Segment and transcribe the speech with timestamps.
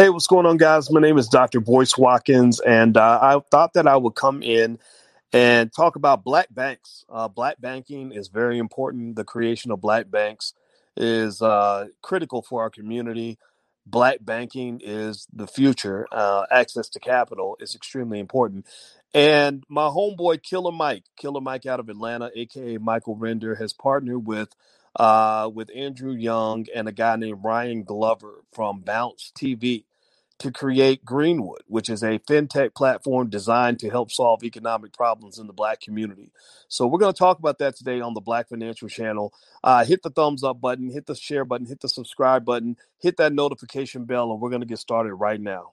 [0.00, 0.90] Hey, what's going on, guys?
[0.90, 1.60] My name is Dr.
[1.60, 4.78] Boyce Watkins, and uh, I thought that I would come in
[5.30, 7.04] and talk about black banks.
[7.10, 9.16] Uh, black banking is very important.
[9.16, 10.54] The creation of black banks
[10.96, 13.38] is uh, critical for our community.
[13.84, 16.06] Black banking is the future.
[16.10, 18.66] Uh, access to capital is extremely important.
[19.12, 24.26] And my homeboy, Killer Mike, Killer Mike out of Atlanta, aka Michael Render, has partnered
[24.26, 24.56] with
[24.96, 29.84] uh, with Andrew Young and a guy named Ryan Glover from Bounce TV
[30.40, 35.46] to create Greenwood, which is a fintech platform designed to help solve economic problems in
[35.48, 36.32] the Black community.
[36.68, 39.32] So, we're going to talk about that today on the Black Financial Channel.
[39.64, 43.18] Uh, hit the thumbs up button, hit the share button, hit the subscribe button, hit
[43.18, 45.72] that notification bell, and we're going to get started right now.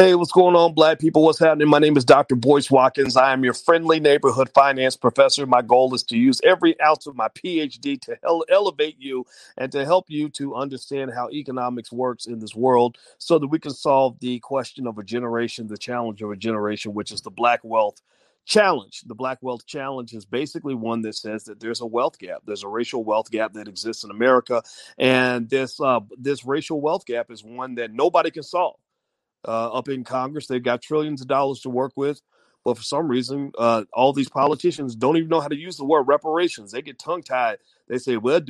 [0.00, 1.22] Hey, what's going on, black people?
[1.24, 1.68] What's happening?
[1.68, 2.34] My name is Dr.
[2.34, 3.18] Boyce Watkins.
[3.18, 5.44] I am your friendly neighborhood finance professor.
[5.44, 9.26] My goal is to use every ounce of my PhD to ele- elevate you
[9.58, 13.58] and to help you to understand how economics works in this world so that we
[13.58, 17.30] can solve the question of a generation, the challenge of a generation, which is the
[17.30, 18.00] black wealth
[18.46, 19.02] challenge.
[19.02, 22.42] The Black Wealth Challenge is basically one that says that there's a wealth gap.
[22.46, 24.62] There's a racial wealth gap that exists in America,
[24.98, 28.80] and this uh, this racial wealth gap is one that nobody can solve
[29.46, 30.46] uh, up in Congress.
[30.46, 32.22] They've got trillions of dollars to work with.
[32.64, 35.84] But for some reason, uh, all these politicians don't even know how to use the
[35.84, 36.72] word reparations.
[36.72, 37.58] They get tongue tied.
[37.88, 38.40] They say "well,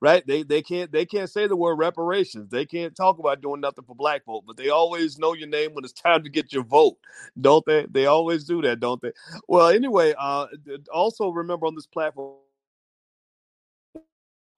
[0.00, 0.26] right?
[0.26, 2.50] They they can't they can't say the word reparations.
[2.50, 5.74] They can't talk about doing nothing for black folk, but they always know your name
[5.74, 6.96] when it's time to get your vote,
[7.40, 7.86] don't they?
[7.90, 9.12] They always do that, don't they?
[9.46, 10.46] Well, anyway, uh,
[10.92, 12.36] also remember on this platform,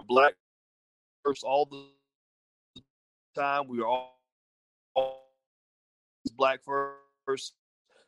[0.06, 0.34] black
[1.24, 1.84] first all the
[3.34, 3.68] time.
[3.68, 4.19] We are all
[6.36, 6.60] black
[7.26, 7.54] first.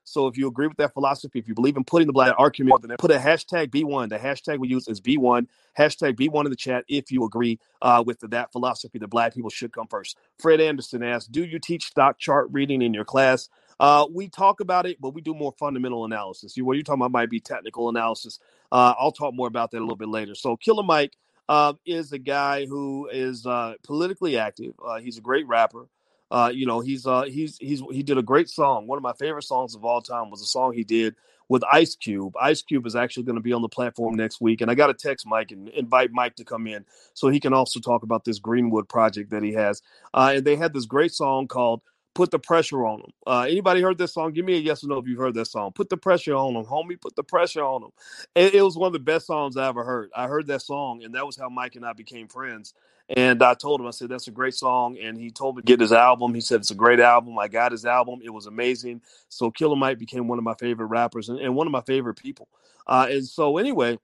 [0.04, 2.82] So if you agree with that philosophy, if you believe in putting the black argument,
[2.82, 4.08] then put a hashtag B1.
[4.08, 5.46] The hashtag we use is B1.
[5.78, 9.32] Hashtag B1 in the chat if you agree uh, with the, that philosophy that black
[9.32, 10.18] people should come first.
[10.40, 13.48] Fred Anderson asks, do you teach stock chart reading in your class?
[13.78, 16.56] Uh, we talk about it, but we do more fundamental analysis.
[16.56, 18.40] You, what you're talking about might be technical analysis.
[18.72, 20.34] Uh, I'll talk more about that a little bit later.
[20.34, 21.16] So Killer Mike
[21.48, 24.74] uh, is a guy who is uh, politically active.
[24.84, 25.86] Uh, he's a great rapper.
[26.32, 28.86] Uh, you know, he's uh, he's he's he did a great song.
[28.86, 31.14] One of my favorite songs of all time was a song he did
[31.50, 32.34] with Ice Cube.
[32.40, 34.86] Ice Cube is actually going to be on the platform next week, and I got
[34.86, 38.24] to text Mike and invite Mike to come in so he can also talk about
[38.24, 39.82] this Greenwood project that he has.
[40.14, 41.82] Uh, and they had this great song called
[42.14, 43.10] put the pressure on them.
[43.26, 44.32] Uh, anybody heard this song?
[44.32, 45.72] Give me a yes or no if you've heard that song.
[45.72, 47.00] Put the pressure on them, homie.
[47.00, 47.90] Put the pressure on them.
[48.34, 50.10] It, it, was one of the best songs I ever heard.
[50.16, 52.74] I heard that song, and that was how Mike and I became friends.
[53.14, 54.96] And I told him, I said, that's a great song.
[54.98, 56.34] And he told me to get his album.
[56.34, 57.38] He said, it's a great album.
[57.38, 58.20] I got his album.
[58.24, 59.02] It was amazing.
[59.28, 62.14] So Killer Mike became one of my favorite rappers and, and one of my favorite
[62.14, 62.48] people.
[62.86, 63.98] Uh, and so, anyway,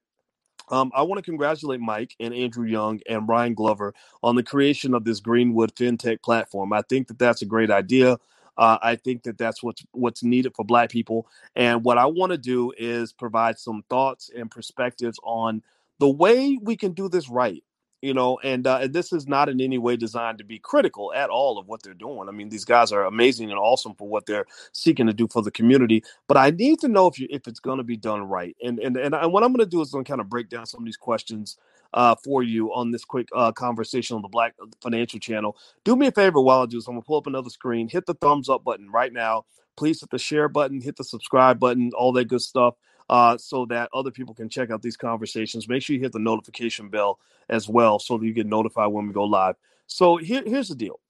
[0.70, 4.94] um, I want to congratulate Mike and Andrew Young and Ryan Glover on the creation
[4.94, 6.72] of this Greenwood FinTech platform.
[6.72, 8.18] I think that that's a great idea.
[8.58, 11.28] Uh, I think that that's what's what's needed for Black people.
[11.56, 15.62] And what I want to do is provide some thoughts and perspectives on
[16.00, 17.62] the way we can do this right
[18.02, 21.30] you know and uh, this is not in any way designed to be critical at
[21.30, 22.28] all of what they're doing.
[22.28, 25.42] I mean these guys are amazing and awesome for what they're seeking to do for
[25.42, 28.22] the community but i need to know if you if it's going to be done
[28.22, 28.56] right.
[28.62, 30.48] And and and, what i'm going to do is I'm going to kind of break
[30.48, 31.56] down some of these questions
[31.94, 35.56] uh, for you on this quick uh, conversation on the black financial channel.
[35.84, 37.88] Do me a favor while i do this i'm going to pull up another screen
[37.88, 39.44] hit the thumbs up button right now.
[39.76, 42.74] Please hit the share button hit the subscribe button all that good stuff
[43.08, 45.68] uh, so that other people can check out these conversations.
[45.68, 49.06] Make sure you hit the notification bell as well so that you get notified when
[49.06, 49.56] we go live.
[49.86, 51.00] So here, here's the deal.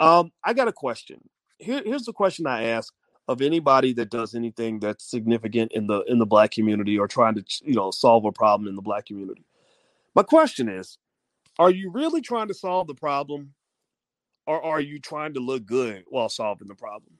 [0.00, 1.20] Um, I got a question.
[1.58, 2.92] Here, here's the question I ask
[3.28, 7.34] of anybody that does anything that's significant in the in the black community or trying
[7.34, 9.44] to you know solve a problem in the black community.
[10.14, 10.98] My question is,
[11.58, 13.54] are you really trying to solve the problem
[14.46, 17.14] or are you trying to look good while solving the problem?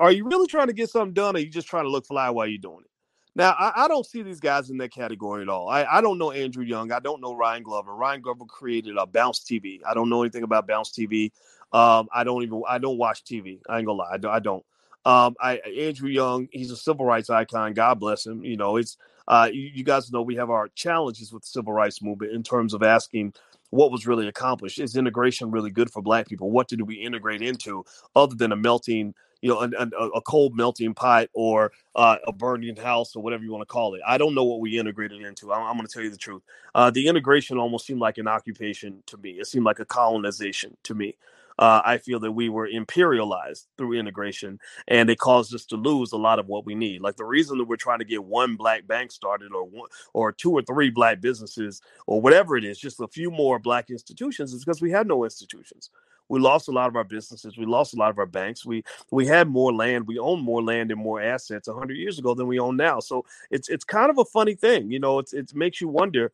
[0.00, 2.06] Are you really trying to get something done or are you just trying to look
[2.06, 2.90] fly while you're doing it?
[3.36, 5.68] Now, I, I, don't see these guys in that category at all.
[5.68, 6.92] I, I, don't know Andrew Young.
[6.92, 7.94] I don't know Ryan Glover.
[7.94, 9.80] Ryan Glover created a Bounce TV.
[9.84, 11.32] I don't know anything about Bounce TV.
[11.72, 13.60] Um, I don't even I don't watch TV.
[13.68, 14.16] I ain't gonna lie.
[14.22, 14.64] I, I don't.
[15.04, 16.48] Um, I Andrew Young.
[16.52, 17.74] He's a civil rights icon.
[17.74, 18.44] God bless him.
[18.44, 18.96] You know, it's
[19.26, 22.44] uh, you, you guys know we have our challenges with the civil rights movement in
[22.44, 23.34] terms of asking
[23.70, 24.78] what was really accomplished.
[24.78, 26.50] Is integration really good for Black people?
[26.50, 27.84] What did we integrate into
[28.14, 32.76] other than a melting you know, a, a cold melting pot or uh, a burning
[32.76, 34.02] house or whatever you want to call it.
[34.08, 35.52] I don't know what we integrated into.
[35.52, 36.42] I'm, I'm going to tell you the truth.
[36.74, 39.32] Uh, the integration almost seemed like an occupation to me.
[39.32, 41.16] It seemed like a colonization to me.
[41.58, 46.12] uh, I feel that we were imperialized through integration, and it caused us to lose
[46.12, 47.02] a lot of what we need.
[47.02, 50.32] Like the reason that we're trying to get one black bank started, or one, or
[50.32, 54.54] two or three black businesses, or whatever it is, just a few more black institutions,
[54.54, 55.90] is because we had no institutions.
[56.28, 57.58] We lost a lot of our businesses.
[57.58, 58.64] We lost a lot of our banks.
[58.64, 60.06] We we had more land.
[60.06, 63.00] We owned more land and more assets 100 years ago than we own now.
[63.00, 65.18] So it's it's kind of a funny thing, you know.
[65.18, 66.32] It's it makes you wonder,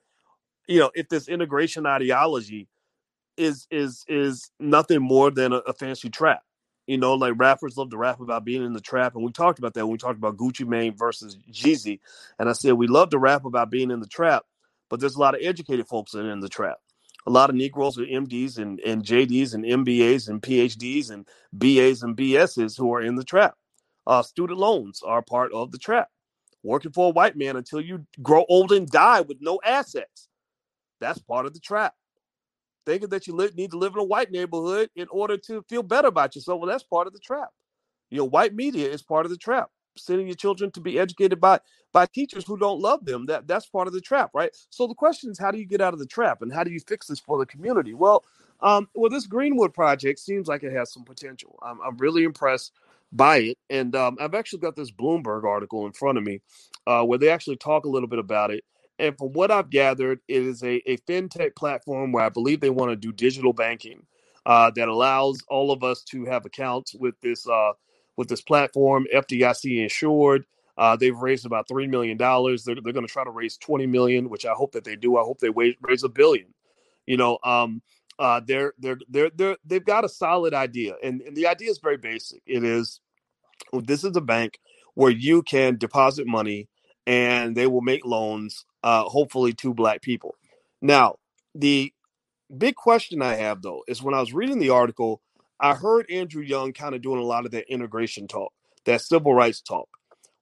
[0.69, 2.69] you know, if this integration ideology
[3.37, 6.43] is is is nothing more than a, a, fancy trap.
[6.87, 9.59] You know, like rappers love to rap about being in the trap, and we talked
[9.59, 12.01] about that when we talked about Gucci Mane versus Jeezy.
[12.39, 14.45] And I said we love to rap about being in the trap,
[14.89, 16.79] but there's a lot of educated folks are in the trap.
[17.27, 22.03] A lot of Negroes are MDs and, and JDs and MBAs and PhDs and BAs
[22.03, 23.55] and BSs who are in the trap.
[24.07, 26.09] Uh, student loans are part of the trap.
[26.63, 30.29] Working for a white man until you grow old and die with no assets.
[31.01, 31.95] That's part of the trap
[32.87, 36.09] thinking that you need to live in a white neighborhood in order to feel better
[36.09, 36.61] about yourself.
[36.61, 37.49] Well, that's part of the trap.
[38.11, 39.69] You know, white media is part of the trap.
[39.97, 41.61] Sending your children to be educated by
[41.93, 43.27] by teachers who don't love them.
[43.27, 44.55] That that's part of the trap, right?
[44.71, 46.71] So the question is, how do you get out of the trap, and how do
[46.71, 47.95] you fix this for the community?
[47.95, 48.25] Well,
[48.61, 51.59] um, well, this Greenwood project seems like it has some potential.
[51.63, 52.73] I'm, I'm really impressed
[53.13, 56.41] by it, and um, I've actually got this Bloomberg article in front of me
[56.87, 58.65] uh, where they actually talk a little bit about it.
[58.99, 62.71] And from what I've gathered, it is a, a fintech platform where I believe they
[62.71, 64.07] want to do digital banking
[64.45, 67.73] uh, that allows all of us to have accounts with this uh,
[68.21, 70.45] with this platform, FDIC insured.
[70.77, 72.65] Uh, they've raised about three million dollars.
[72.65, 75.17] They're, they're going to try to raise twenty million, which I hope that they do.
[75.17, 76.55] I hope they raise, raise a billion.
[77.07, 77.83] You know, um,
[78.19, 81.79] uh, they're they're they're they're they've got a solid idea, and, and the idea is
[81.79, 82.43] very basic.
[82.47, 83.01] It is
[83.73, 84.59] this is a bank
[84.95, 86.69] where you can deposit money
[87.07, 90.37] and they will make loans, uh, hopefully to black people.
[90.83, 91.17] Now,
[91.55, 91.93] the
[92.57, 95.23] big question I have though is when I was reading the article,
[95.61, 98.53] I heard Andrew Young kind of doing a lot of that integration talk,
[98.87, 99.89] that civil rights talk,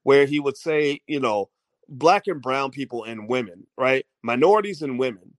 [0.05, 1.50] where he would say, you know,
[1.88, 4.06] black and brown people and women, right?
[4.23, 5.35] Minorities and women.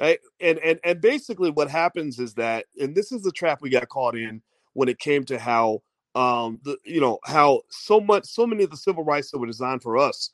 [0.00, 0.20] Right.
[0.40, 3.88] And and and basically what happens is that, and this is the trap we got
[3.88, 4.42] caught in
[4.74, 5.82] when it came to how
[6.14, 9.46] um the you know how so much so many of the civil rights that were
[9.46, 10.30] designed for us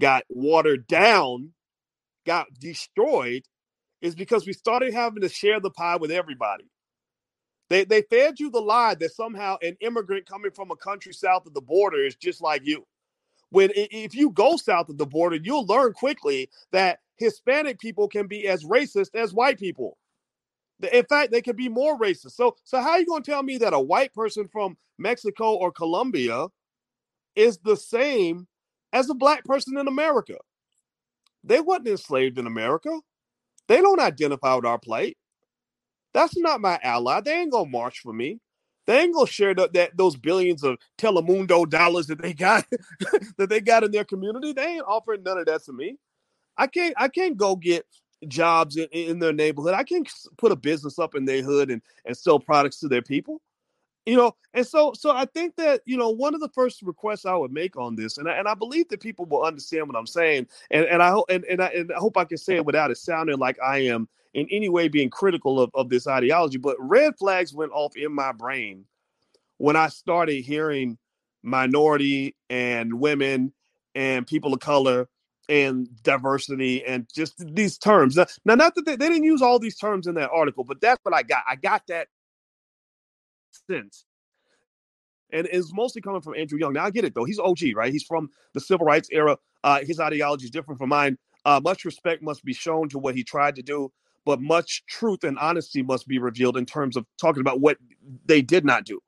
[0.00, 1.52] got watered down,
[2.26, 3.42] got destroyed,
[4.02, 6.66] is because we started having to share the pie with everybody.
[7.68, 11.46] They they fed you the lie that somehow an immigrant coming from a country south
[11.46, 12.86] of the border is just like you.
[13.50, 18.26] When if you go south of the border, you'll learn quickly that Hispanic people can
[18.26, 19.96] be as racist as white people.
[20.92, 22.32] In fact, they can be more racist.
[22.32, 25.54] So, so how are you going to tell me that a white person from Mexico
[25.54, 26.48] or Colombia
[27.34, 28.46] is the same
[28.92, 30.36] as a black person in America.
[31.44, 33.00] They wasn't enslaved in America.
[33.68, 35.16] They don't identify with our plight.
[36.16, 37.20] That's not my ally.
[37.20, 38.40] They ain't gonna march for me.
[38.86, 42.64] They ain't gonna share the, that those billions of Telemundo dollars that they got
[43.36, 44.54] that they got in their community.
[44.54, 45.98] They ain't offering none of that to me.
[46.56, 47.84] I can't I can't go get
[48.28, 49.74] jobs in, in their neighborhood.
[49.74, 53.02] I can't put a business up in their hood and, and sell products to their
[53.02, 53.42] people
[54.06, 57.26] you know and so so i think that you know one of the first requests
[57.26, 59.96] i would make on this and I, and I believe that people will understand what
[59.96, 62.56] i'm saying and and i hope and, and, I, and I hope i can say
[62.56, 66.08] it without it sounding like i am in any way being critical of, of this
[66.08, 68.86] ideology but red flags went off in my brain
[69.58, 70.98] when i started hearing
[71.44, 73.52] minority and women
[73.96, 75.08] and people of color
[75.50, 79.60] and diversity and just these terms now, now not that they, they didn't use all
[79.60, 82.08] these terms in that article but that's what i got i got that
[83.70, 84.04] sense.
[85.32, 86.74] And it's mostly coming from Andrew Young.
[86.74, 87.92] Now I get it though; he's OG, right?
[87.92, 89.38] He's from the civil rights era.
[89.64, 91.18] Uh, his ideology is different from mine.
[91.44, 93.92] Uh, much respect must be shown to what he tried to do,
[94.26, 97.78] but much truth and honesty must be revealed in terms of talking about what
[98.26, 99.00] they did not do.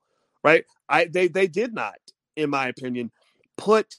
[0.44, 0.64] Right?
[0.88, 1.96] I they they did not,
[2.36, 3.12] in my opinion,
[3.58, 3.96] put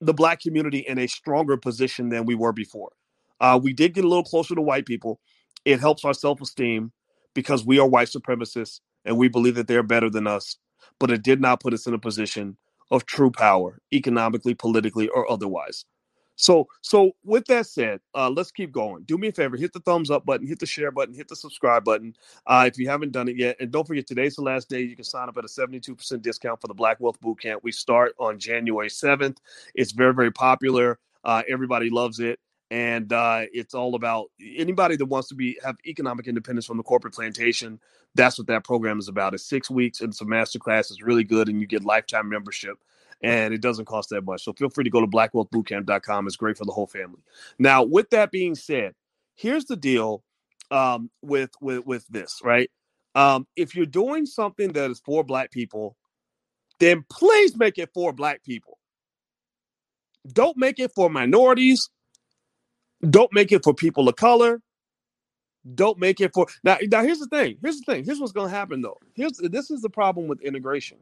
[0.00, 2.92] the black community in a stronger position than we were before.
[3.40, 5.20] Uh, we did get a little closer to white people.
[5.66, 6.92] It helps our self esteem
[7.34, 10.56] because we are white supremacists and we believe that they're better than us,
[11.00, 12.56] but it did not put us in a position
[12.90, 15.84] of true power, economically, politically, or otherwise.
[16.40, 19.02] So, so with that said, uh, let's keep going.
[19.02, 21.36] Do me a favor, hit the thumbs up button, hit the share button, hit the
[21.36, 22.16] subscribe button
[22.46, 23.56] uh, if you haven't done it yet.
[23.60, 26.58] And don't forget, today's the last day you can sign up at a 72% discount
[26.58, 27.58] for the Black Wealth Bootcamp.
[27.62, 29.36] We start on January 7th.
[29.74, 30.98] It's very, very popular.
[31.24, 35.76] Uh, everybody loves it and uh, it's all about anybody that wants to be have
[35.86, 37.80] economic independence from the corporate plantation.
[38.14, 39.34] That's what that program is about.
[39.34, 40.90] It's six weeks and it's a master class.
[40.90, 42.78] It's really good, and you get lifetime membership,
[43.22, 44.44] and it doesn't cost that much.
[44.44, 46.26] So feel free to go to blackwealthbootcamp.com.
[46.26, 47.20] It's great for the whole family.
[47.58, 48.94] Now, with that being said,
[49.34, 50.22] here's the deal
[50.70, 52.40] um, with with with this.
[52.44, 52.70] Right,
[53.14, 55.96] Um, if you're doing something that is for black people,
[56.80, 58.78] then please make it for black people.
[60.32, 61.90] Don't make it for minorities.
[63.08, 64.62] Don't make it for people of color.
[65.74, 66.78] Don't make it for now.
[66.90, 67.58] Now here's the thing.
[67.62, 68.04] Here's the thing.
[68.04, 68.98] Here's what's going to happen though.
[69.14, 70.98] Here's this is the problem with integration.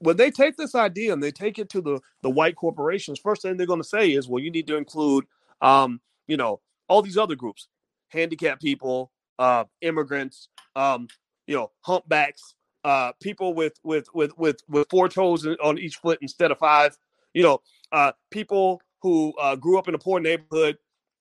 [0.00, 3.42] When they take this idea and they take it to the the white corporations, first
[3.42, 5.24] thing they're going to say is, well, you need to include,
[5.62, 7.68] um, you know, all these other groups,
[8.08, 11.08] handicapped people, uh, immigrants, um,
[11.46, 16.18] you know, humpbacks, uh, people with with with with with four toes on each foot
[16.22, 16.96] instead of five,
[17.34, 17.60] you know,
[17.92, 20.78] uh, people who uh, grew up in a poor neighborhood,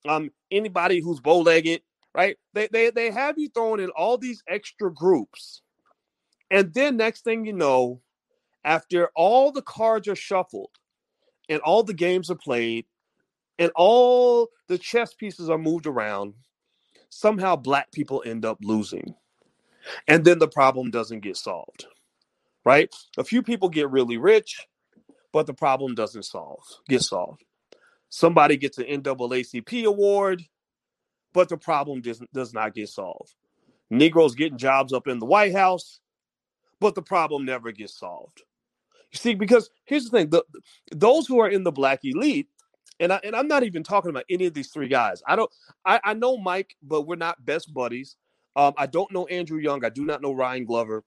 [0.08, 1.82] um, anybody who's bow-legged,
[2.14, 2.38] right?
[2.54, 5.62] They they they have you throwing in all these extra groups,
[6.52, 8.02] and then next thing you know,
[8.66, 10.72] after all the cards are shuffled,
[11.48, 12.86] and all the games are played,
[13.60, 16.34] and all the chess pieces are moved around,
[17.10, 19.16] somehow black people end up losing.
[20.08, 21.86] And then the problem doesn't get solved,
[22.66, 22.94] right?
[23.18, 24.66] A few people get really rich,
[25.32, 27.44] but the problem doesn't solve, get solved.
[28.10, 30.42] Somebody gets an NAACP award,
[31.34, 33.36] but the problem does, does not get solved.
[33.90, 36.00] Negroes getting jobs up in the White House,
[36.80, 38.42] but the problem never gets solved.
[39.16, 40.44] See, because here's the thing: the,
[40.92, 42.48] those who are in the black elite
[43.00, 45.22] and I and I'm not even talking about any of these three guys.
[45.28, 45.52] I don't.
[45.86, 48.16] I, I know Mike, but we're not best buddies.
[48.56, 49.84] Um, I don't know Andrew Young.
[49.84, 51.04] I do not know Ryan Glover.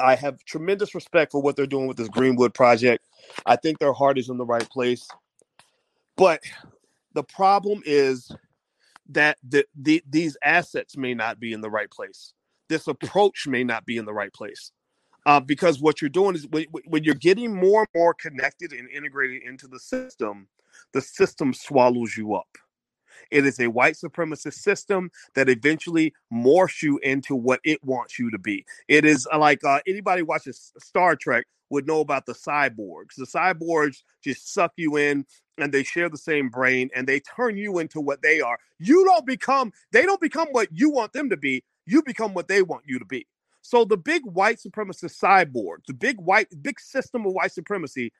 [0.00, 3.06] I have tremendous respect for what they're doing with this Greenwood project.
[3.46, 5.06] I think their heart is in the right place.
[6.16, 6.42] But
[7.12, 8.30] the problem is
[9.10, 12.32] that the, the, these assets may not be in the right place.
[12.68, 14.72] This approach may not be in the right place.
[15.26, 18.88] Uh, because what you're doing is when, when you're getting more and more connected and
[18.90, 20.48] integrated into the system,
[20.92, 22.48] the system swallows you up.
[23.30, 28.30] It is a white supremacist system that eventually morphs you into what it wants you
[28.30, 28.64] to be.
[28.88, 33.14] It is uh, like uh, anybody watches Star Trek would know about the cyborgs.
[33.16, 35.24] The cyborgs just suck you in
[35.58, 38.58] and they share the same brain and they turn you into what they are.
[38.78, 41.64] You don't become, they don't become what you want them to be.
[41.86, 43.26] You become what they want you to be.
[43.66, 48.12] So the big white supremacist cyborg, the big white, big system of white supremacy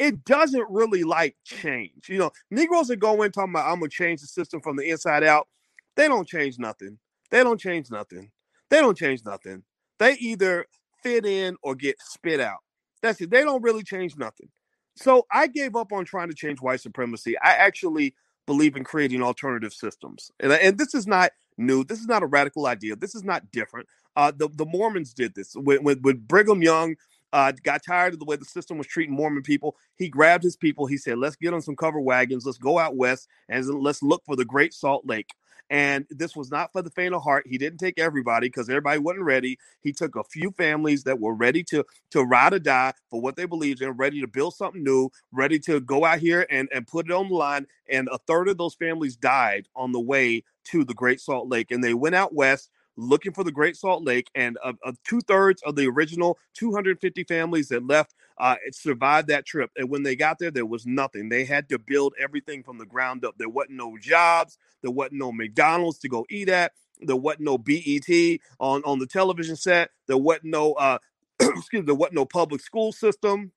[0.00, 2.08] it doesn't really like change.
[2.08, 4.88] You know, Negroes that go in talking about I'm gonna change the system from the
[4.88, 5.46] inside out,
[5.94, 6.98] they don't change nothing.
[7.30, 8.30] They don't change nothing.
[8.70, 9.62] They don't change nothing.
[9.98, 10.64] They either
[11.02, 12.60] fit in or get spit out.
[13.02, 13.30] That's it.
[13.30, 14.48] They don't really change nothing.
[14.96, 17.38] So I gave up on trying to change white supremacy.
[17.38, 18.14] I actually
[18.46, 20.30] believe in creating alternative systems.
[20.40, 21.84] And, and this is not new.
[21.84, 22.96] This is not a radical idea.
[22.96, 23.88] This is not different.
[24.16, 25.54] Uh, the, the Mormons did this.
[25.54, 26.96] When, when, when Brigham Young
[27.32, 29.76] uh, got tired of the way the system was treating Mormon people.
[29.96, 30.86] He grabbed his people.
[30.86, 32.44] He said, "Let's get on some cover wagons.
[32.44, 35.30] Let's go out west and let's look for the Great Salt Lake."
[35.70, 37.46] And this was not for the faint of heart.
[37.48, 39.56] He didn't take everybody because everybody wasn't ready.
[39.82, 43.36] He took a few families that were ready to to ride or die for what
[43.36, 46.88] they believed in, ready to build something new, ready to go out here and, and
[46.88, 47.66] put it on the line.
[47.88, 51.70] And a third of those families died on the way to the Great Salt Lake.
[51.70, 55.20] And they went out west looking for the Great Salt Lake, and uh, uh, two
[55.22, 59.70] thirds of the original 250 families that left uh, survived that trip.
[59.76, 61.28] And when they got there, there was nothing.
[61.28, 63.36] They had to build everything from the ground up.
[63.38, 64.58] There wasn't no jobs.
[64.82, 66.72] There wasn't no McDonald's to go eat at.
[67.00, 69.90] There wasn't no BET on on the television set.
[70.06, 70.98] There wasn't no uh,
[71.40, 73.52] excuse me, there wasn't no public school system.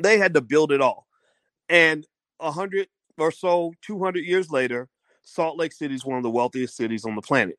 [0.00, 1.06] They had to build it all.
[1.68, 2.06] And
[2.40, 2.88] a hundred
[3.18, 4.88] or so, 200 years later,
[5.30, 7.58] Salt Lake City is one of the wealthiest cities on the planet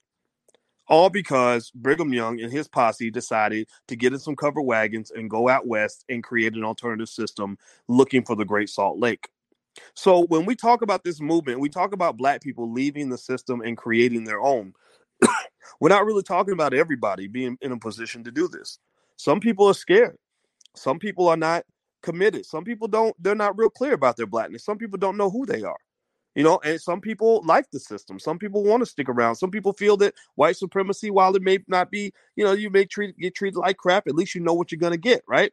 [0.91, 5.29] all because Brigham Young and his posse decided to get in some covered wagons and
[5.29, 9.29] go out west and create an alternative system looking for the Great Salt Lake.
[9.93, 13.61] So when we talk about this movement, we talk about black people leaving the system
[13.61, 14.73] and creating their own.
[15.79, 18.77] We're not really talking about everybody being in a position to do this.
[19.15, 20.17] Some people are scared.
[20.75, 21.63] Some people are not
[22.03, 22.45] committed.
[22.45, 24.65] Some people don't they're not real clear about their blackness.
[24.65, 25.77] Some people don't know who they are.
[26.35, 28.17] You know, and some people like the system.
[28.17, 29.35] Some people want to stick around.
[29.35, 32.85] Some people feel that white supremacy, while it may not be, you know, you may
[32.85, 34.07] treat get treated like crap.
[34.07, 35.51] At least you know what you're gonna get, right?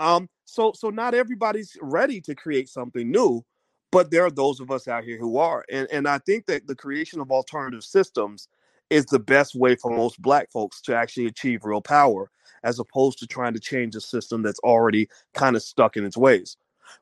[0.00, 3.44] Um, so so not everybody's ready to create something new,
[3.92, 5.64] but there are those of us out here who are.
[5.70, 8.48] And and I think that the creation of alternative systems
[8.90, 12.30] is the best way for most black folks to actually achieve real power,
[12.62, 16.16] as opposed to trying to change a system that's already kind of stuck in its
[16.16, 16.56] ways.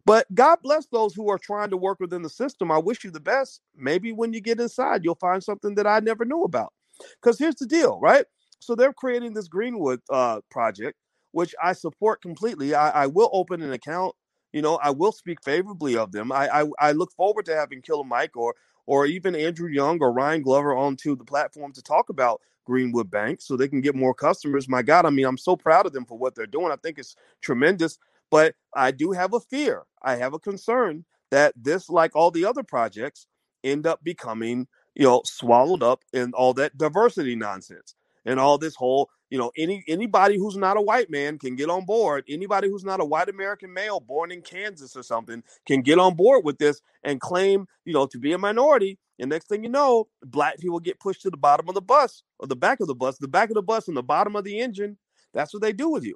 [0.04, 2.70] But God bless those who are trying to work within the system.
[2.70, 3.60] I wish you the best.
[3.76, 6.72] Maybe when you get inside, you'll find something that I never knew about.
[7.20, 8.24] Because here's the deal, right?
[8.60, 10.98] So they're creating this Greenwood uh, project,
[11.32, 12.74] which I support completely.
[12.74, 14.14] I, I, will open an account.
[14.52, 16.30] You know, I will speak favorably of them.
[16.30, 18.54] I, I, I look forward to having Killer Mike or
[18.86, 23.40] or even Andrew Young or Ryan Glover onto the platform to talk about Greenwood Bank
[23.40, 24.68] so they can get more customers.
[24.68, 26.70] My God, I mean, I'm so proud of them for what they're doing.
[26.70, 27.98] I think it's tremendous.
[28.30, 29.82] But I do have a fear.
[30.02, 33.26] I have a concern that this, like all the other projects,
[33.62, 38.74] end up becoming, you know, swallowed up in all that diversity nonsense and all this
[38.74, 42.24] whole you know any anybody who's not a white man can get on board.
[42.28, 46.14] Anybody who's not a white american male born in kansas or something can get on
[46.14, 48.98] board with this and claim you know to be a minority.
[49.18, 52.22] And next thing you know black people get pushed to the bottom of the bus
[52.38, 54.44] or the back of the bus the back of the bus and the bottom of
[54.44, 54.98] the engine.
[55.32, 56.14] That's what they do with you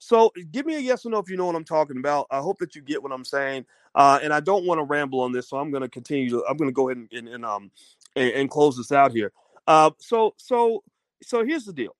[0.00, 2.38] so give me a yes or no if you know what i'm talking about i
[2.38, 3.64] hope that you get what i'm saying
[3.94, 6.56] uh, and i don't want to ramble on this so i'm going to continue i'm
[6.56, 7.70] going to go ahead and, and, and um
[8.16, 9.30] and, and, close this out here
[9.68, 10.82] uh, so so
[11.22, 11.94] so here's the deal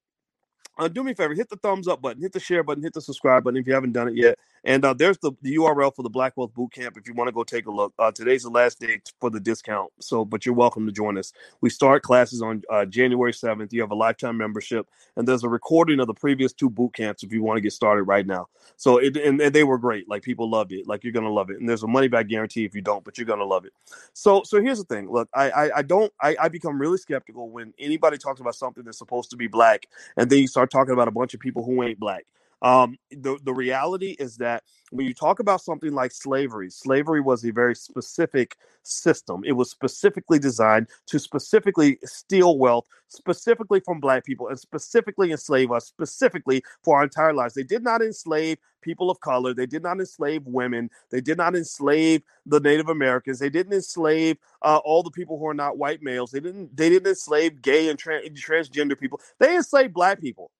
[0.80, 2.95] uh, do me a favor, hit the thumbs up button, hit the share button, hit
[2.95, 4.38] the subscribe button if you haven't done it yet.
[4.64, 7.33] And uh, there's the, the URL for the Black Wealth Bootcamp if you want to
[7.33, 7.95] go take a look.
[7.99, 11.33] Uh, today's the last day for the discount, so but you're welcome to join us.
[11.61, 13.73] We start classes on uh, January 7th.
[13.73, 14.87] You have a lifetime membership,
[15.17, 17.73] and there's a recording of the previous two boot camps if you want to get
[17.73, 18.49] started right now.
[18.76, 20.09] So it and, and they were great.
[20.09, 20.87] Like people loved it.
[20.87, 21.59] Like you're gonna love it.
[21.61, 23.73] And there's a money back guarantee if you don't, but you're gonna love it.
[24.12, 25.11] So so here's the thing.
[25.11, 28.85] Look, I I, I don't I, I become really skeptical when anybody talks about something
[28.85, 29.87] that's supposed to be black,
[30.17, 32.26] and then you start talking about a bunch of people who ain't black.
[32.62, 37.45] Um, the the reality is that when you talk about something like slavery, slavery was
[37.45, 39.43] a very specific system.
[39.45, 45.71] It was specifically designed to specifically steal wealth, specifically from black people, and specifically enslave
[45.71, 47.55] us, specifically for our entire lives.
[47.55, 49.55] They did not enslave people of color.
[49.55, 50.90] They did not enslave women.
[51.11, 53.38] They did not enslave the Native Americans.
[53.38, 56.31] They didn't enslave uh, all the people who are not white males.
[56.31, 56.76] They didn't.
[56.76, 59.21] They didn't enslave gay and tra- transgender people.
[59.38, 60.50] They enslaved black people.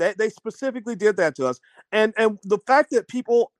[0.00, 1.60] They, they specifically did that to us.
[1.92, 3.52] And and the fact that people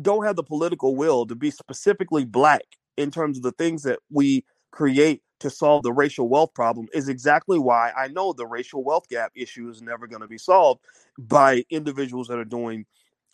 [0.00, 2.62] don't have the political will to be specifically black
[2.96, 7.08] in terms of the things that we create to solve the racial wealth problem is
[7.08, 10.80] exactly why I know the racial wealth gap issue is never going to be solved
[11.18, 12.84] by individuals that are doing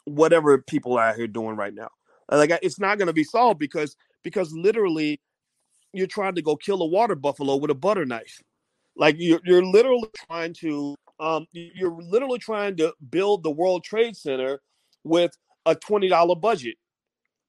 [0.05, 1.89] whatever people are out here doing right now.
[2.31, 5.21] Like it's not going to be solved because because literally
[5.93, 8.41] you're trying to go kill a water buffalo with a butter knife.
[8.97, 14.17] Like you're you're literally trying to um, you're literally trying to build the World Trade
[14.17, 14.61] Center
[15.05, 16.77] with a twenty dollar budget.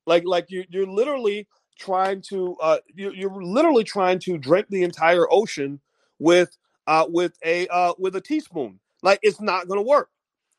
[0.06, 1.48] Like like you you're literally
[1.80, 5.80] trying to uh, you, you're literally trying to drink the entire ocean
[6.20, 8.80] with uh, with a uh, with a teaspoon.
[9.04, 10.10] Like it's not going to work.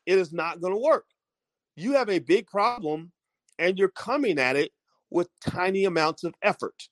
[0.05, 1.05] It is not going to work.
[1.75, 3.11] You have a big problem,
[3.59, 4.71] and you're coming at it
[5.09, 6.89] with tiny amounts of effort.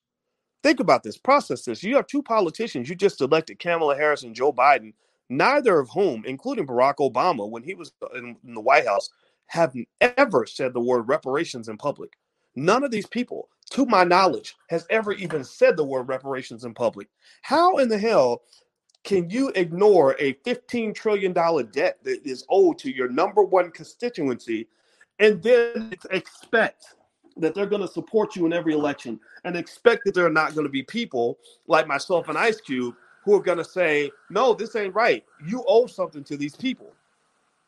[0.62, 1.18] Think about this.
[1.18, 1.84] Process this.
[1.84, 2.90] You have two politicians.
[2.90, 4.94] You just elected Kamala Harris and Joe Biden
[5.30, 9.10] neither of whom, including Barack Obama, when he was uh, in, in the White House,
[9.48, 12.14] have ever said the word reparations in public.
[12.56, 16.74] None of these people, to my knowledge, has ever even said the word reparations in
[16.74, 17.08] public.
[17.42, 18.42] How in the hell
[19.04, 24.68] can you ignore a $15 trillion debt that is owed to your number one constituency
[25.20, 26.96] and then expect
[27.38, 30.54] that they're going to support you in every election and expect that there are not
[30.54, 31.38] going to be people
[31.68, 35.24] like myself and Ice Cube who are going to say, no, this ain't right.
[35.46, 36.94] You owe something to these people,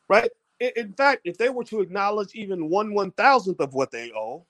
[0.07, 0.31] right?
[0.59, 4.45] In, fact, if they were to acknowledge even one one thousandth of what they owe,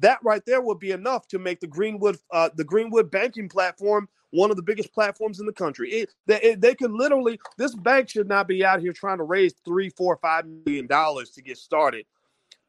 [0.00, 4.08] that right there would be enough to make the Greenwood uh, the Greenwood banking platform
[4.30, 5.90] one of the biggest platforms in the country.
[5.90, 9.24] It, they, it, they could literally this bank should not be out here trying to
[9.24, 12.04] raise three, four, five million dollars to get started.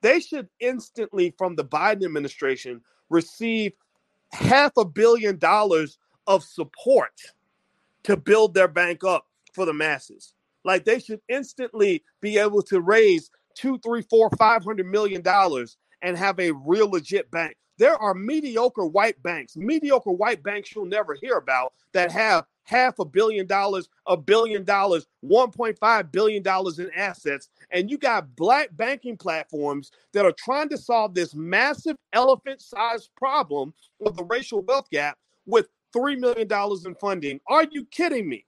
[0.01, 3.73] They should instantly from the Biden administration receive
[4.31, 7.13] half a billion dollars of support
[8.05, 10.33] to build their bank up for the masses.
[10.63, 15.77] Like they should instantly be able to raise two, three, four, five hundred million dollars
[16.01, 17.55] and have a real legit bank.
[17.77, 22.99] There are mediocre white banks, mediocre white banks you'll never hear about that have half
[22.99, 26.43] a billion dollars, a billion dollars, $1.5 billion
[26.79, 27.49] in assets.
[27.71, 33.09] And you got black banking platforms that are trying to solve this massive elephant sized
[33.17, 33.73] problem
[34.05, 36.47] of the racial wealth gap with $3 million
[36.85, 37.39] in funding.
[37.47, 38.45] Are you kidding me?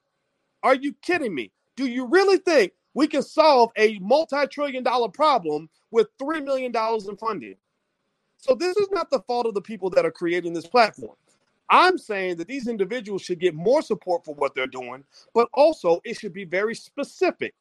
[0.62, 1.52] Are you kidding me?
[1.76, 6.72] Do you really think we can solve a multi trillion dollar problem with $3 million
[6.74, 7.54] in funding?
[8.38, 11.16] So, this is not the fault of the people that are creating this platform.
[11.70, 16.00] I'm saying that these individuals should get more support for what they're doing, but also
[16.04, 17.54] it should be very specific.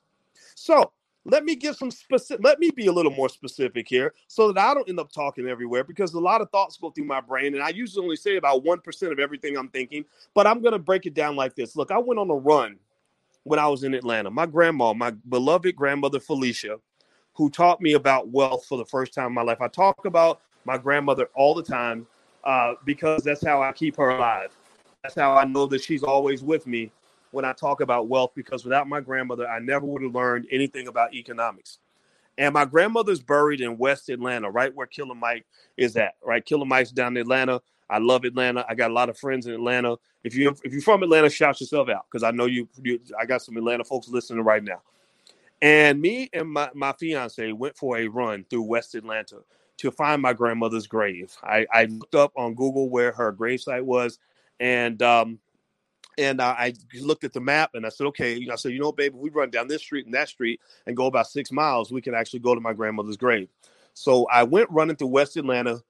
[0.56, 0.92] So,
[1.28, 4.64] let me give some specific let me be a little more specific here so that
[4.64, 7.54] i don't end up talking everywhere because a lot of thoughts go through my brain
[7.54, 10.80] and i usually only say about 1% of everything i'm thinking but i'm going to
[10.80, 11.76] break it down like this.
[11.76, 12.78] Look i went on a run
[13.44, 14.32] when i was in atlanta.
[14.32, 16.78] My grandma my beloved grandmother felicia
[17.34, 19.62] who taught me about wealth for the first time in my life.
[19.62, 22.08] I talk about my grandmother all the time
[22.44, 24.56] uh, because that's how i keep her alive.
[25.04, 26.92] That's how i know that she's always with me
[27.32, 30.88] when I talk about wealth because without my grandmother, I never would have learned anything
[30.88, 31.80] about economics.
[32.38, 36.16] And my grandmother's buried in West Atlanta, right where Killer Mike is at.
[36.24, 37.62] Right, Killer Mike's down in Atlanta.
[37.90, 38.66] I love Atlanta.
[38.68, 39.96] I got a lot of friends in Atlanta.
[40.24, 43.00] If you if you're from Atlanta, shout yourself out because I know you, you.
[43.20, 44.82] I got some Atlanta folks listening right now.
[45.62, 49.38] And me and my, my fiance went for a run through West Atlanta
[49.78, 51.36] to find my grandmother's grave.
[51.44, 54.20] I, I looked up on Google where her gravesite was,
[54.60, 55.40] and um,
[56.18, 58.92] and uh, I looked at the map and I said, okay, I said, you know,
[58.92, 62.02] baby, we run down this street and that street and go about six miles, we
[62.02, 63.50] can actually go to my grandmother's grave.
[63.94, 65.82] So I went running through West Atlanta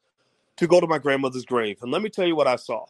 [0.58, 1.78] to go to my grandmother's grave.
[1.82, 2.86] And let me tell you what I saw.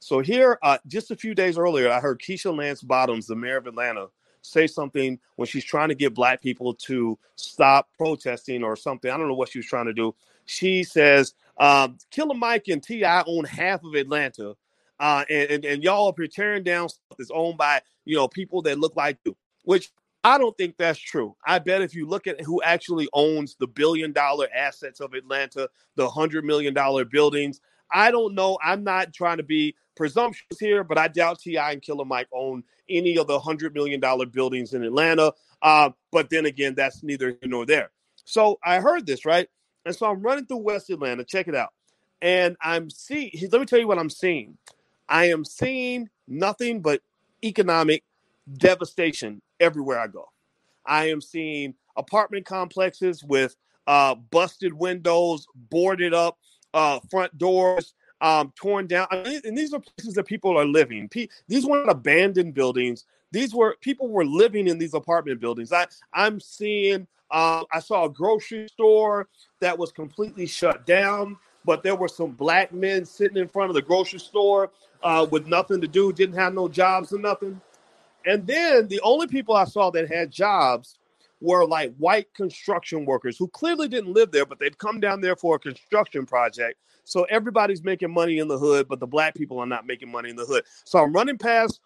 [0.00, 3.56] So here, uh, just a few days earlier, I heard Keisha Lance Bottoms, the mayor
[3.56, 4.08] of Atlanta,
[4.42, 9.10] say something when she's trying to get black people to stop protesting or something.
[9.10, 10.14] I don't know what she was trying to do.
[10.44, 13.24] She says, um, Killer Mike and T.I.
[13.26, 14.56] own half of Atlanta.
[15.00, 18.28] Uh, and, and, and y'all up here tearing down stuff that's owned by, you know,
[18.28, 19.90] people that look like you, which
[20.22, 21.36] I don't think that's true.
[21.46, 25.68] I bet if you look at who actually owns the billion dollar assets of Atlanta,
[25.96, 28.58] the hundred million dollar buildings, I don't know.
[28.62, 31.72] I'm not trying to be presumptuous here, but I doubt T.I.
[31.72, 35.32] and Killer Mike own any of the hundred million dollar buildings in Atlanta.
[35.60, 37.90] Uh, but then again, that's neither here nor there.
[38.24, 39.48] So I heard this right,
[39.84, 41.24] and so I'm running through West Atlanta.
[41.24, 41.72] Check it out,
[42.22, 43.30] and I'm seeing.
[43.52, 44.56] Let me tell you what I'm seeing.
[45.08, 47.02] I am seeing nothing but
[47.44, 48.04] economic
[48.58, 50.28] devastation everywhere I go.
[50.86, 56.38] I am seeing apartment complexes with uh, busted windows, boarded up
[56.72, 59.06] uh, front doors, um, torn down.
[59.10, 61.08] I mean, and these are places that people are living.
[61.08, 63.04] P- these weren't abandoned buildings.
[63.32, 65.72] These were people were living in these apartment buildings.
[65.72, 67.06] I I'm seeing.
[67.30, 69.28] Uh, I saw a grocery store
[69.60, 73.74] that was completely shut down, but there were some black men sitting in front of
[73.74, 74.70] the grocery store
[75.04, 77.60] uh, with nothing to do, didn't have no jobs or nothing.
[78.26, 80.98] And then the only people I saw that had jobs
[81.40, 85.36] were like white construction workers who clearly didn't live there, but they'd come down there
[85.36, 86.78] for a construction project.
[87.04, 90.30] So everybody's making money in the hood, but the black people are not making money
[90.30, 90.64] in the hood.
[90.84, 91.80] So I'm running past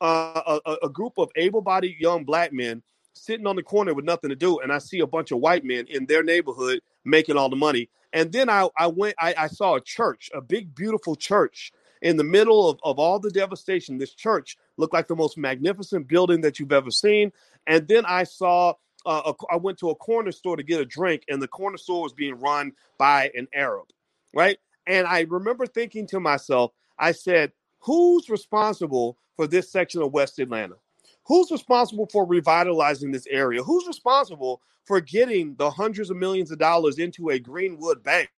[0.00, 4.04] uh, a, a group of able bodied young black men sitting on the corner with
[4.04, 4.58] nothing to do.
[4.58, 7.88] And I see a bunch of white men in their neighborhood making all the money.
[8.12, 12.16] And then I, I went, I, I saw a church, a big, beautiful church in
[12.16, 16.40] the middle of, of all the devastation, this church looked like the most magnificent building
[16.42, 17.32] that you've ever seen.
[17.66, 18.74] And then I saw,
[19.06, 21.76] uh, a, I went to a corner store to get a drink, and the corner
[21.76, 23.86] store was being run by an Arab,
[24.34, 24.58] right?
[24.86, 30.38] And I remember thinking to myself, I said, who's responsible for this section of West
[30.38, 30.74] Atlanta?
[31.26, 33.62] Who's responsible for revitalizing this area?
[33.62, 38.30] Who's responsible for getting the hundreds of millions of dollars into a Greenwood bank?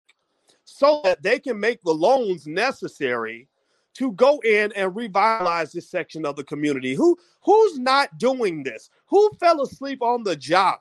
[0.68, 3.48] So that they can make the loans necessary
[3.94, 6.94] to go in and revitalize this section of the community.
[6.94, 8.90] Who who's not doing this?
[9.06, 10.78] Who fell asleep on the job?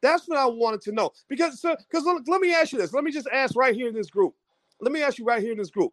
[0.00, 1.10] That's what I wanted to know.
[1.28, 2.92] Because because so, let me ask you this.
[2.92, 4.34] Let me just ask right here in this group.
[4.80, 5.92] Let me ask you right here in this group.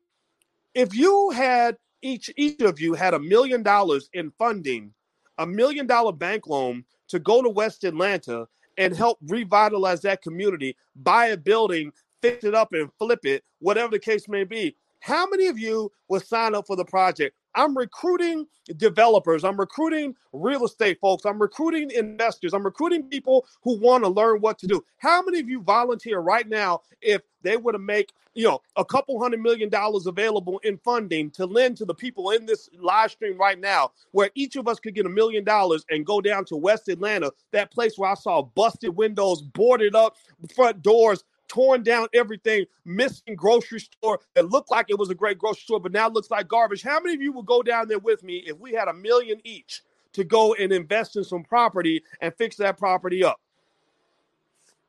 [0.76, 4.94] If you had each each of you had a million dollars in funding,
[5.40, 10.76] a million dollar bank loan to go to West Atlanta and help revitalize that community,
[10.96, 11.92] buy a building
[12.24, 14.76] fix it up and flip it, whatever the case may be.
[15.02, 17.36] How many of you will sign up for the project?
[17.56, 19.44] I'm recruiting developers.
[19.44, 21.26] I'm recruiting real estate folks.
[21.26, 22.54] I'm recruiting investors.
[22.54, 24.84] I'm recruiting people who want to learn what to do.
[24.98, 28.86] How many of you volunteer right now if they were to make, you know, a
[28.86, 33.12] couple hundred million dollars available in funding to lend to the people in this live
[33.12, 36.46] stream right now, where each of us could get a million dollars and go down
[36.46, 40.16] to West Atlanta, that place where I saw busted windows, boarded up
[40.56, 45.38] front doors, torn down everything, missing grocery store that looked like it was a great
[45.38, 46.82] grocery store, but now looks like garbage.
[46.82, 49.40] How many of you would go down there with me if we had a million
[49.44, 49.82] each
[50.14, 53.40] to go and invest in some property and fix that property up?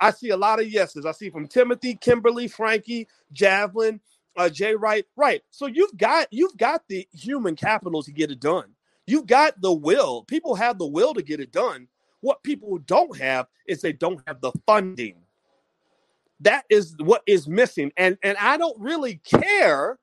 [0.00, 1.06] I see a lot of yeses.
[1.06, 4.00] I see from Timothy, Kimberly, Frankie, Javelin,
[4.36, 5.06] uh, Jay Wright.
[5.16, 5.42] Right.
[5.50, 8.74] So you've got you've got the human capital to get it done.
[9.06, 10.24] You've got the will.
[10.24, 11.88] People have the will to get it done.
[12.20, 15.23] What people don't have is they don't have the funding.
[16.40, 17.92] That is what is missing.
[17.96, 19.98] And and I don't really care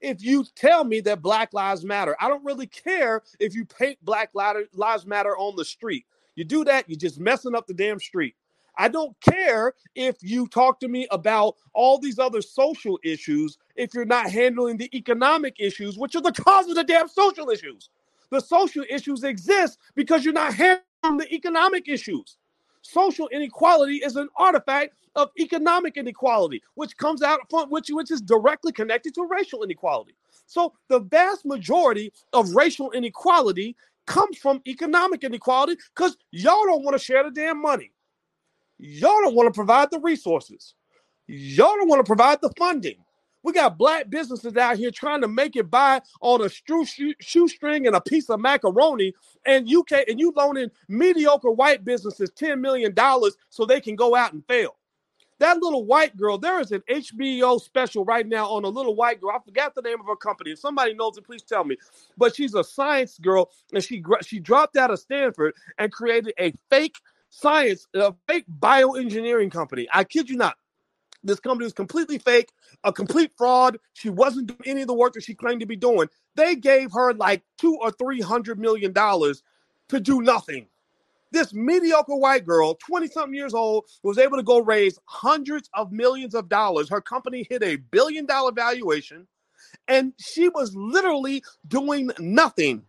[0.00, 2.16] if you tell me that Black Lives Matter.
[2.20, 6.04] I don't really care if you paint Black Lives Matter on the street.
[6.36, 8.34] You do that, you're just messing up the damn street.
[8.76, 13.94] I don't care if you talk to me about all these other social issues if
[13.94, 17.90] you're not handling the economic issues, which are the cause of the damn social issues.
[18.30, 22.36] The social issues exist because you're not handling the economic issues.
[22.84, 28.20] Social inequality is an artifact of economic inequality, which comes out from which, which is
[28.20, 30.14] directly connected to racial inequality.
[30.46, 33.74] So the vast majority of racial inequality
[34.06, 37.90] comes from economic inequality because y'all don't want to share the damn money.
[38.78, 40.74] Y'all don't want to provide the resources.
[41.26, 43.03] Y'all don't want to provide the funding.
[43.44, 47.94] We got black businesses out here trying to make it by on a shoestring and
[47.94, 49.12] a piece of macaroni,
[49.44, 53.94] and you can and you loaning mediocre white businesses ten million dollars so they can
[53.94, 54.76] go out and fail.
[55.40, 59.20] That little white girl, there is an HBO special right now on a little white
[59.20, 59.32] girl.
[59.32, 60.52] I forgot the name of her company.
[60.52, 61.76] If somebody knows it, please tell me.
[62.16, 66.54] But she's a science girl, and she she dropped out of Stanford and created a
[66.70, 66.96] fake
[67.28, 69.86] science, a fake bioengineering company.
[69.92, 70.56] I kid you not.
[71.24, 72.50] This company was completely fake,
[72.84, 73.78] a complete fraud.
[73.94, 76.08] She wasn't doing any of the work that she claimed to be doing.
[76.36, 79.42] They gave her like two or three hundred million dollars
[79.90, 80.68] to do nothing.
[81.32, 85.92] This mediocre white girl, 20 something years old, was able to go raise hundreds of
[85.92, 86.88] millions of dollars.
[86.88, 89.26] Her company hit a billion dollar valuation,
[89.88, 92.84] and she was literally doing nothing.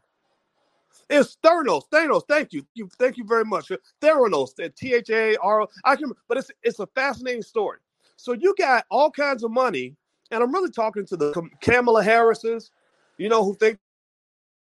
[1.09, 1.83] It's Theranos.
[1.91, 2.23] Theranos.
[2.27, 2.65] Thank you.
[2.99, 3.71] Thank you very much.
[4.01, 4.51] Theranos.
[4.75, 5.67] T H A R.
[5.85, 6.13] I can.
[6.27, 7.79] But it's it's a fascinating story.
[8.17, 9.95] So you got all kinds of money,
[10.31, 12.71] and I'm really talking to the Kamala Harrises,
[13.17, 13.77] you know, who think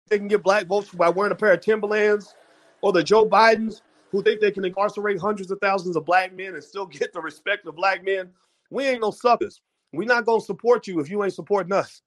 [0.09, 2.35] they can get black votes by wearing a pair of Timberlands,
[2.81, 6.53] or the Joe Bidens who think they can incarcerate hundreds of thousands of black men
[6.53, 8.29] and still get the respect of black men.
[8.69, 9.61] We ain't no suckers.
[9.93, 12.01] We're not gonna support you if you ain't supporting us.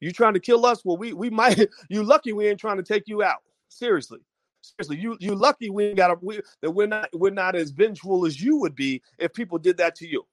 [0.00, 0.84] You trying to kill us?
[0.84, 1.68] Well, we we might.
[1.88, 3.42] You lucky we ain't trying to take you out.
[3.68, 4.18] Seriously,
[4.60, 4.98] seriously.
[4.98, 8.40] You you lucky we got a, we, that we're not we're not as vengeful as
[8.40, 10.24] you would be if people did that to you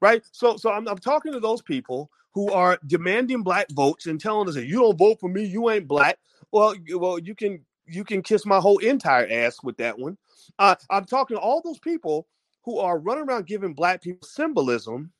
[0.00, 0.22] right?
[0.32, 4.48] So, so I'm, I'm talking to those people who are demanding black votes and telling
[4.48, 6.18] us that you don't vote for me, you ain't black.
[6.52, 10.16] Well, well, you can you can kiss my whole entire ass with that one.
[10.58, 12.26] Uh, I'm talking to all those people
[12.64, 15.12] who are running around giving black people symbolism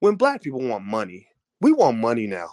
[0.00, 1.26] when black people want money.
[1.60, 2.50] We want money now.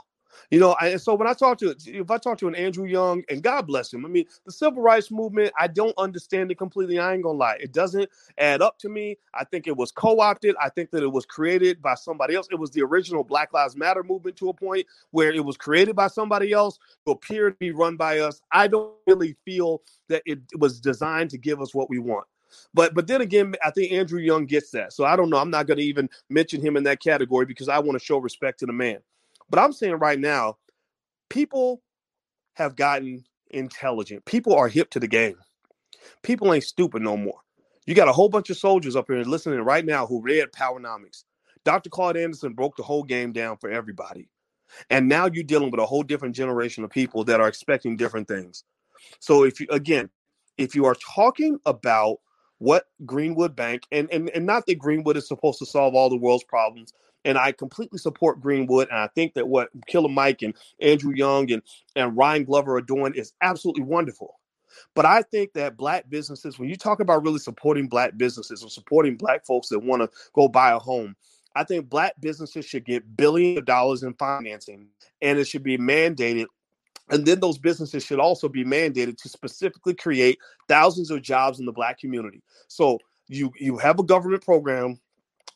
[0.51, 3.23] You know, and so when I talk to if I talk to an Andrew Young,
[3.29, 6.99] and God bless him, I mean the civil rights movement, I don't understand it completely.
[6.99, 9.17] I ain't gonna lie, it doesn't add up to me.
[9.33, 10.55] I think it was co-opted.
[10.61, 12.47] I think that it was created by somebody else.
[12.51, 15.95] It was the original Black Lives Matter movement to a point where it was created
[15.95, 18.41] by somebody else to appear to be run by us.
[18.51, 22.25] I don't really feel that it was designed to give us what we want.
[22.73, 24.93] But but then again, I think Andrew Young gets that.
[24.93, 25.37] So I don't know.
[25.37, 28.17] I'm not going to even mention him in that category because I want to show
[28.17, 28.99] respect to the man.
[29.49, 30.57] But I'm saying right now,
[31.29, 31.81] people
[32.53, 34.25] have gotten intelligent.
[34.25, 35.37] People are hip to the game.
[36.23, 37.39] People ain't stupid no more.
[37.85, 41.23] You got a whole bunch of soldiers up here listening right now who read Powernomics.
[41.63, 41.89] Dr.
[41.89, 44.29] Claude Anderson broke the whole game down for everybody.
[44.89, 48.27] And now you're dealing with a whole different generation of people that are expecting different
[48.27, 48.63] things.
[49.19, 50.09] So if you again,
[50.57, 52.17] if you are talking about
[52.59, 56.17] what Greenwood Bank and, and and not that Greenwood is supposed to solve all the
[56.17, 56.93] world's problems,
[57.27, 58.87] and I completely support Greenwood.
[58.89, 61.61] And I think that what Killer Mike and Andrew Young and,
[61.95, 64.39] and Ryan Glover are doing is absolutely wonderful.
[64.95, 68.69] But I think that black businesses, when you talk about really supporting black businesses or
[68.69, 71.17] supporting black folks that want to go buy a home,
[71.53, 74.87] I think black businesses should get billions of dollars in financing
[75.21, 76.45] and it should be mandated.
[77.09, 80.37] And then those businesses should also be mandated to specifically create
[80.69, 82.41] thousands of jobs in the black community.
[82.69, 84.99] So you you have a government program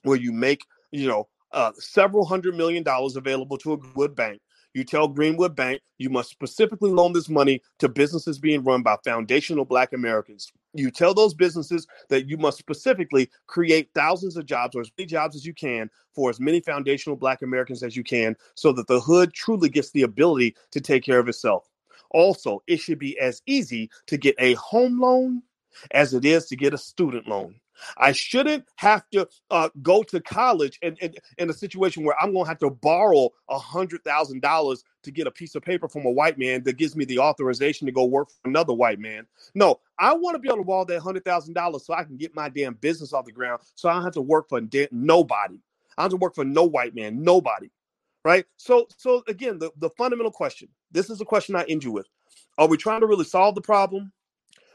[0.03, 4.41] where you make, you know, uh, several hundred million dollars available to a Greenwood bank.
[4.73, 8.97] You tell Greenwood Bank you must specifically loan this money to businesses being run by
[9.03, 10.51] foundational Black Americans.
[10.73, 15.07] You tell those businesses that you must specifically create thousands of jobs or as many
[15.07, 18.87] jobs as you can for as many foundational Black Americans as you can so that
[18.87, 21.67] the hood truly gets the ability to take care of itself.
[22.11, 25.41] Also, it should be as easy to get a home loan
[25.91, 27.55] as it is to get a student loan.
[27.97, 30.97] I shouldn't have to uh, go to college and,
[31.37, 35.11] in a situation where I'm going to have to borrow a hundred thousand dollars to
[35.11, 37.91] get a piece of paper from a white man that gives me the authorization to
[37.91, 39.25] go work for another white man.
[39.55, 42.17] No, I want to be able to borrow that hundred thousand dollars so I can
[42.17, 43.61] get my damn business off the ground.
[43.75, 45.59] So I don't have to work for nobody.
[45.97, 47.69] I don't have to work for no white man, nobody.
[48.23, 48.45] Right.
[48.57, 50.69] So, so again, the, the fundamental question.
[50.91, 52.07] This is the question I end you with.
[52.57, 54.11] Are we trying to really solve the problem?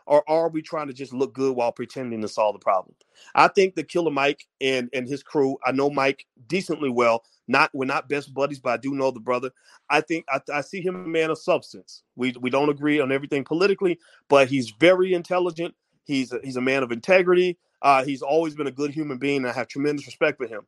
[0.07, 2.95] Or are we trying to just look good while pretending to solve the problem?
[3.35, 5.59] I think the killer Mike and and his crew.
[5.65, 7.25] I know Mike decently well.
[7.49, 9.51] Not we're not best buddies, but I do know the brother.
[9.91, 12.03] I think I, I see him a man of substance.
[12.17, 15.75] We we don't agree on everything politically, but he's very intelligent.
[16.05, 17.59] He's a, he's a man of integrity.
[17.83, 19.45] Uh, he's always been a good human being.
[19.45, 20.63] I have tremendous respect for him.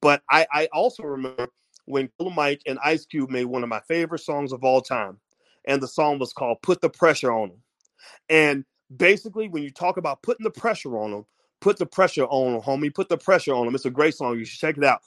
[0.00, 1.48] But I, I also remember
[1.86, 5.18] when Killer Mike and Ice Cube made one of my favorite songs of all time,
[5.64, 7.62] and the song was called "Put the Pressure on Him."
[8.28, 8.64] And
[8.96, 11.26] basically, when you talk about putting the pressure on them,
[11.60, 12.94] put the pressure on them, homie.
[12.94, 13.74] Put the pressure on them.
[13.74, 14.38] It's a great song.
[14.38, 15.02] You should check it out.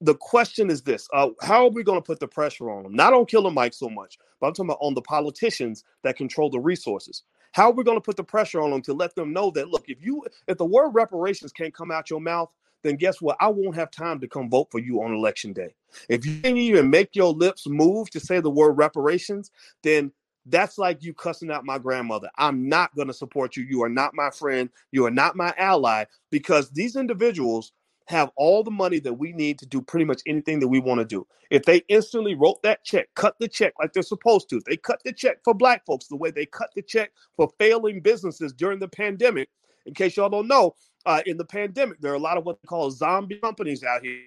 [0.00, 2.94] The question is this: uh, How are we going to put the pressure on them?
[2.94, 6.50] Not on Killer Mike so much, but I'm talking about on the politicians that control
[6.50, 7.24] the resources.
[7.52, 9.68] How are we going to put the pressure on them to let them know that
[9.68, 12.52] look, if you if the word reparations can't come out your mouth,
[12.82, 13.36] then guess what?
[13.40, 15.74] I won't have time to come vote for you on election day.
[16.08, 19.50] If you can't even make your lips move to say the word reparations,
[19.82, 20.12] then
[20.50, 22.30] that's like you cussing out my grandmother.
[22.36, 23.64] I'm not going to support you.
[23.64, 24.70] You are not my friend.
[24.92, 27.72] You are not my ally because these individuals
[28.06, 30.98] have all the money that we need to do pretty much anything that we want
[30.98, 31.26] to do.
[31.50, 35.00] If they instantly wrote that check, cut the check like they're supposed to, they cut
[35.04, 38.78] the check for black folks the way they cut the check for failing businesses during
[38.78, 39.50] the pandemic.
[39.84, 40.74] In case y'all don't know,
[41.06, 44.02] uh, in the pandemic, there are a lot of what they call zombie companies out
[44.02, 44.20] here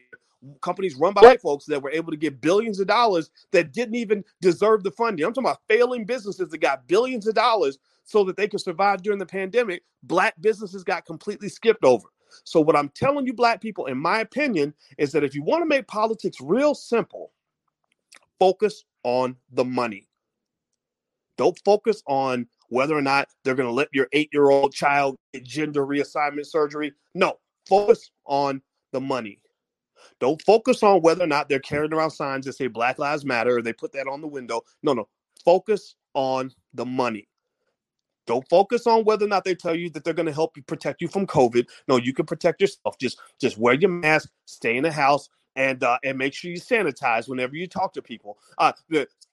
[0.62, 3.96] companies run by white folks that were able to get billions of dollars that didn't
[3.96, 5.26] even deserve the funding.
[5.26, 9.04] I'm talking about failing businesses that got billions of dollars so that they could survive
[9.04, 9.84] during the pandemic.
[10.04, 12.08] Black businesses got completely skipped over.
[12.44, 15.62] So, what I'm telling you, black people, in my opinion, is that if you want
[15.62, 17.32] to make politics real simple,
[18.40, 20.08] focus on the money.
[21.38, 25.18] Don't focus on whether or not they're going to let your eight year old child
[25.34, 26.94] get gender reassignment surgery.
[27.14, 29.42] No, focus on the money.
[30.20, 33.58] Don't focus on whether or not they're carrying around signs that say Black Lives Matter
[33.58, 34.62] or they put that on the window.
[34.84, 35.08] No, no.
[35.44, 37.28] Focus on the money.
[38.28, 40.64] Don't focus on whether or not they tell you that they're going to help you
[40.64, 41.66] protect you from COVID.
[41.88, 42.98] No, you can protect yourself.
[43.00, 46.60] Just just wear your mask, stay in the house, and uh, and make sure you
[46.60, 48.38] sanitize whenever you talk to people.
[48.58, 48.72] Uh,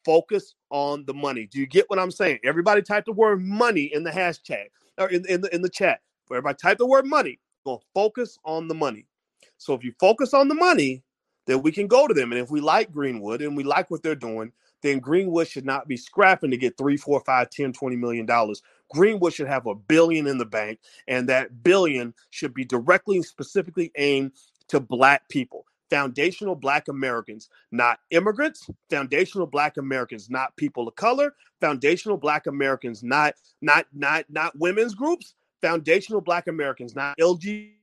[0.04, 1.46] focus on the money.
[1.46, 2.38] Do you get what I'm saying?
[2.44, 6.00] Everybody type the word money in the hashtag or in, in the in the chat.
[6.31, 7.38] Everybody type the word money.
[7.64, 9.07] Go focus on the money.
[9.59, 11.03] So if you focus on the money,
[11.47, 12.33] then we can go to them.
[12.33, 15.88] And if we like Greenwood and we like what they're doing, then Greenwood should not
[15.88, 18.62] be scrapping to get three, four, five, 10, 20 million dollars.
[18.90, 23.25] Greenwood should have a billion in the bank, and that billion should be directly and
[23.25, 24.33] specifically aimed
[24.68, 25.66] to black people.
[25.90, 33.03] Foundational black Americans, not immigrants, foundational black Americans, not people of color, foundational black Americans,
[33.03, 37.78] not not not not women's groups, foundational black Americans, not LGBT,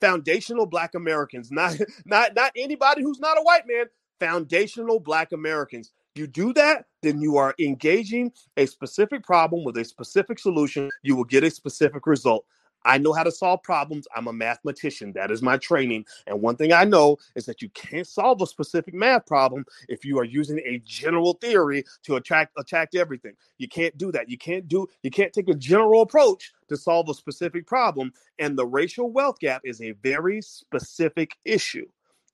[0.00, 3.86] foundational black Americans, not not not anybody who's not a white man,
[4.18, 5.92] foundational black Americans.
[6.16, 10.90] You do that, then you are engaging a specific problem with a specific solution.
[11.02, 12.44] You will get a specific result.
[12.84, 14.06] I know how to solve problems.
[14.14, 15.12] I'm a mathematician.
[15.12, 16.06] That is my training.
[16.26, 20.04] And one thing I know is that you can't solve a specific math problem if
[20.04, 23.34] you are using a general theory to attract attack everything.
[23.58, 24.28] You can't do that.
[24.28, 28.12] You can't do you can't take a general approach to solve a specific problem.
[28.38, 31.86] And the racial wealth gap is a very specific issue.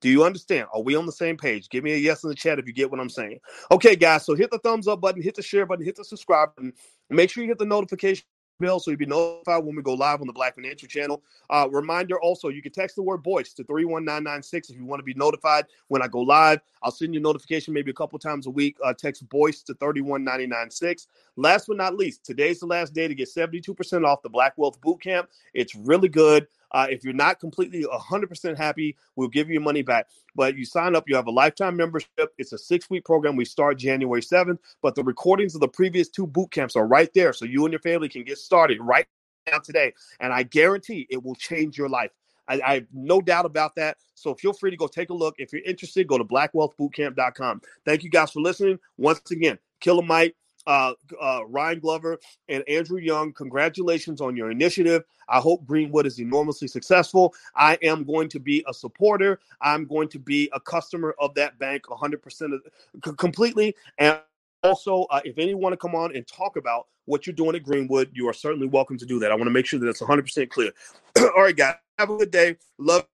[0.02, 0.68] Do you understand?
[0.74, 1.70] Are we on the same page?
[1.70, 3.40] Give me a yes in the chat if you get what I'm saying.
[3.70, 4.26] Okay, guys.
[4.26, 6.72] So hit the thumbs up button, hit the share button, hit the subscribe button.
[7.08, 8.24] Make sure you hit the notification
[8.58, 11.22] bell so you'll be notified when we go live on the Black Financial Channel.
[11.50, 15.04] Uh, reminder also, you can text the word Boyce to 31996 if you want to
[15.04, 16.60] be notified when I go live.
[16.82, 18.76] I'll send you a notification maybe a couple times a week.
[18.84, 21.08] Uh, text Boyce to 31996.
[21.36, 24.80] Last but not least, today's the last day to get 72% off the Black Wealth
[24.80, 25.26] Bootcamp.
[25.54, 26.46] It's really good.
[26.72, 30.08] Uh, if you're not completely 100% happy, we'll give you your money back.
[30.34, 32.34] But you sign up, you have a lifetime membership.
[32.38, 33.36] It's a six week program.
[33.36, 37.12] We start January 7th, but the recordings of the previous two boot camps are right
[37.14, 37.32] there.
[37.32, 39.06] So you and your family can get started right
[39.50, 39.94] now today.
[40.20, 42.10] And I guarantee it will change your life.
[42.48, 43.96] I, I, have no doubt about that.
[44.14, 45.34] So feel free to go take a look.
[45.38, 47.60] If you're interested, go to blackwealthbootcamp.com.
[47.84, 48.78] Thank you guys for listening.
[48.96, 55.04] Once again, Killer Mike, uh, uh, Ryan Glover and Andrew Young, congratulations on your initiative.
[55.28, 57.34] I hope Greenwood is enormously successful.
[57.54, 59.40] I am going to be a supporter.
[59.60, 63.74] I'm going to be a customer of that bank 100% of, completely.
[63.98, 64.20] And
[64.62, 67.62] also, uh, if anyone want to come on and talk about what you're doing at
[67.62, 69.30] Greenwood, you are certainly welcome to do that.
[69.30, 70.72] I want to make sure that it's 100% clear.
[71.18, 72.56] All right, guys, have a good day.
[72.78, 73.06] Love.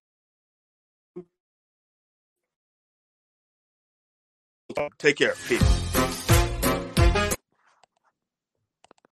[4.98, 5.34] Take care.
[5.48, 6.01] Peace.